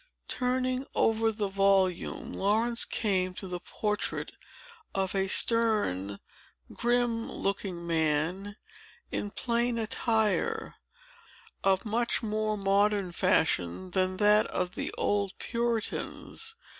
Turning 0.29 0.83
over 0.95 1.31
the 1.31 1.47
volume, 1.47 2.33
Laurence 2.33 2.85
came 2.85 3.35
to 3.35 3.47
the 3.47 3.59
portrait 3.59 4.31
of 4.95 5.13
a 5.13 5.27
stern, 5.27 6.17
grim 6.73 7.31
looking 7.31 7.85
man, 7.85 8.55
in 9.11 9.29
plain 9.29 9.77
attire, 9.77 10.73
of 11.63 11.85
much 11.85 12.23
more 12.23 12.57
modern 12.57 13.11
fashion 13.11 13.91
than 13.91 14.17
that 14.17 14.47
of 14.47 14.73
the 14.73 14.91
old 14.93 15.37
Puritans. 15.37 16.55